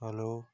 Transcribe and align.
hello. 0.00 0.48